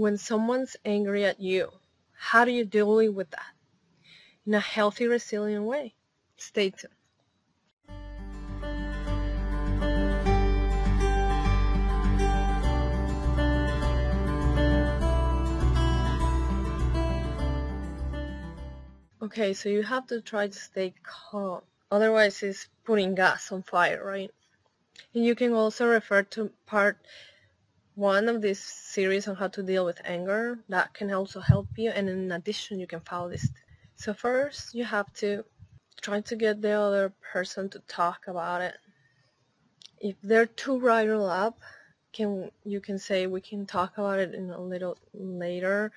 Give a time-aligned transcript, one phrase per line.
[0.00, 1.70] when someone's angry at you,
[2.14, 3.52] how do you deal with that
[4.46, 5.92] in a healthy, resilient way?
[6.38, 6.94] Stay tuned.
[19.20, 21.60] Okay, so you have to try to stay calm.
[21.90, 24.30] Otherwise, it's putting gas on fire, right?
[25.12, 26.96] And you can also refer to part
[28.00, 30.58] one of this series on how to deal with anger.
[30.68, 31.90] That can also help you.
[31.90, 33.48] And in addition, you can follow this.
[33.96, 35.44] So first, you have to
[36.00, 38.74] try to get the other person to talk about it.
[40.00, 41.60] If they're too riled up,
[42.12, 45.92] can you can say we can talk about it in a little later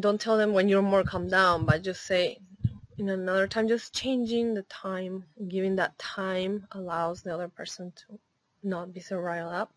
[0.00, 2.38] don't tell them when you're more calm down, but just say
[2.98, 8.18] in another time, just changing the time, giving that time allows the other person to
[8.62, 9.72] not be so riled up.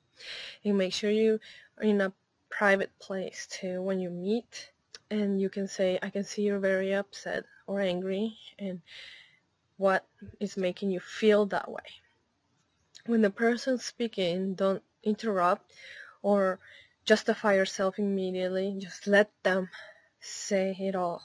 [0.63, 1.39] And make sure you
[1.77, 2.13] are in a
[2.49, 4.71] private place too when you meet
[5.11, 8.81] and you can say, I can see you're very upset or angry and
[9.77, 10.05] what
[10.39, 11.83] is making you feel that way.
[13.05, 15.71] When the person's speaking, don't interrupt
[16.21, 16.59] or
[17.05, 18.75] justify yourself immediately.
[18.79, 19.69] Just let them
[20.19, 21.21] say it all.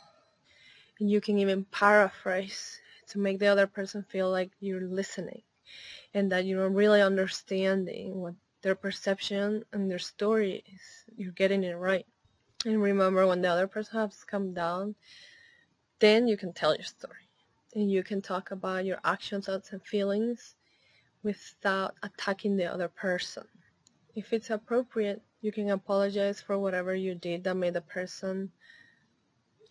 [0.98, 5.42] And you can even paraphrase to make the other person feel like you're listening
[6.12, 11.04] and that you're really understanding what their perception and their stories.
[11.16, 12.06] You're getting it right.
[12.64, 14.94] And remember when the other person has come down,
[15.98, 17.28] then you can tell your story.
[17.74, 20.56] And you can talk about your actions, thoughts, and feelings
[21.22, 23.44] without attacking the other person.
[24.14, 28.50] If it's appropriate, you can apologize for whatever you did that made the person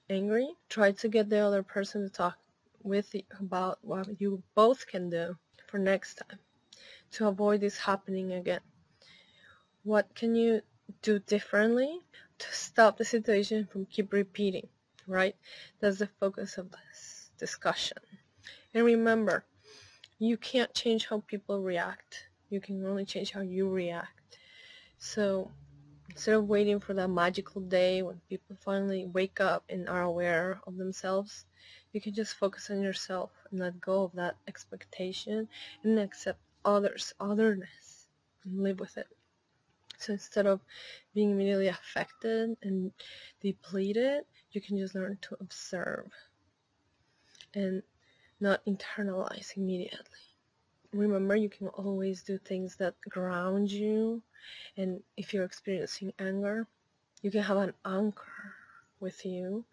[0.09, 0.49] angry.
[0.69, 2.37] Try to get the other person to talk
[2.81, 5.35] with you about what you both can do
[5.67, 6.39] for next time
[7.11, 8.61] to avoid this happening again.
[9.89, 10.61] What can you
[11.01, 11.99] do differently
[12.37, 14.67] to stop the situation from keep repeating,
[15.07, 15.35] right?
[15.79, 17.97] That's the focus of this discussion.
[18.75, 19.45] And remember,
[20.19, 22.27] you can't change how people react.
[22.51, 24.37] You can only change how you react.
[24.99, 25.49] So
[26.11, 30.61] instead of waiting for that magical day when people finally wake up and are aware
[30.67, 31.45] of themselves,
[31.93, 35.47] you can just focus on yourself and let go of that expectation
[35.83, 38.05] and accept others, otherness,
[38.45, 39.07] and live with it.
[39.99, 40.61] So instead of
[41.13, 42.91] being immediately affected and
[43.41, 46.11] depleted, you can just learn to observe
[47.53, 47.83] and
[48.39, 50.25] not internalize immediately.
[50.93, 54.23] Remember you can always do things that ground you
[54.77, 56.67] and if you're experiencing anger
[57.21, 58.55] you can have an anchor
[58.99, 59.65] with you.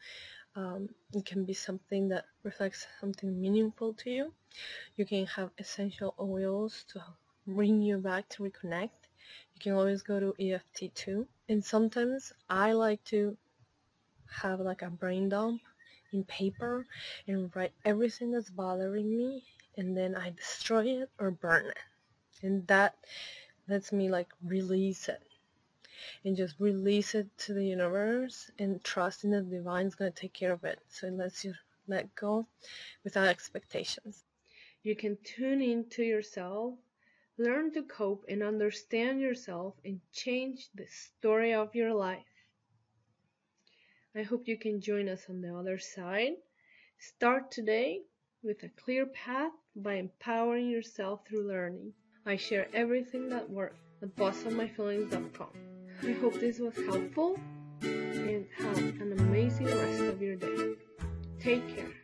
[0.56, 4.32] Um, it can be something that reflects something meaningful to you.
[4.97, 7.03] You can have essential oils to
[7.47, 9.09] bring you back to reconnect
[9.54, 13.37] you can always go to EFT too and sometimes I like to
[14.28, 15.60] have like a brain dump
[16.12, 16.87] in paper
[17.26, 19.44] and write everything that's bothering me
[19.76, 21.78] and then I destroy it or burn it.
[22.42, 22.94] And that
[23.69, 25.22] lets me like release it
[26.25, 30.20] and just release it to the universe and trust in the divine is going to
[30.20, 30.81] take care of it.
[30.88, 31.54] So it lets you
[31.88, 32.47] let go
[33.04, 34.25] without expectations.
[34.82, 36.75] You can tune into yourself,
[37.38, 42.24] learn to cope and understand yourself and change the story of your life.
[44.14, 46.32] I hope you can join us on the other side.
[46.98, 48.00] Start today
[48.42, 51.92] with a clear path by empowering yourself through learning.
[52.24, 55.50] I share everything that works at bossofmyfeelings.com.
[56.03, 57.38] I hope this was helpful
[57.82, 60.74] and have an amazing rest of your day.
[61.38, 61.96] Take care.